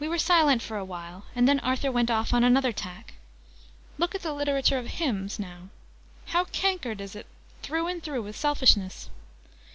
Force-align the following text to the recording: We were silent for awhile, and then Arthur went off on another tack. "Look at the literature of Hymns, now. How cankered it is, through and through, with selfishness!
We 0.00 0.08
were 0.08 0.16
silent 0.18 0.62
for 0.62 0.78
awhile, 0.78 1.26
and 1.34 1.46
then 1.46 1.60
Arthur 1.60 1.92
went 1.92 2.10
off 2.10 2.32
on 2.32 2.42
another 2.42 2.72
tack. 2.72 3.12
"Look 3.98 4.14
at 4.14 4.22
the 4.22 4.32
literature 4.32 4.78
of 4.78 4.86
Hymns, 4.86 5.38
now. 5.38 5.68
How 6.28 6.44
cankered 6.44 7.02
it 7.02 7.04
is, 7.14 7.22
through 7.60 7.86
and 7.88 8.02
through, 8.02 8.22
with 8.22 8.34
selfishness! 8.36 9.10